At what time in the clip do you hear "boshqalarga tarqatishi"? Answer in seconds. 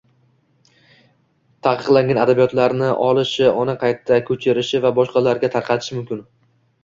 5.01-5.99